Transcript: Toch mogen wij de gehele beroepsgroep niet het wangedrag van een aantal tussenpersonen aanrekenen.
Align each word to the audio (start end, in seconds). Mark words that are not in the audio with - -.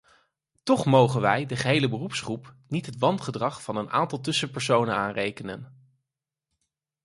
Toch 0.63 0.85
mogen 0.85 1.21
wij 1.21 1.45
de 1.45 1.55
gehele 1.55 1.89
beroepsgroep 1.89 2.53
niet 2.67 2.85
het 2.85 2.97
wangedrag 2.97 3.61
van 3.63 3.75
een 3.75 3.89
aantal 3.89 4.21
tussenpersonen 4.21 4.95
aanrekenen. 4.95 5.91